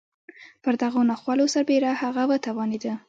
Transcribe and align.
پر 0.63 0.73
دغو 0.81 1.01
ناخوالو 1.09 1.51
سربېره 1.55 1.91
هغه 2.01 2.23
وتوانېده. 2.29 2.93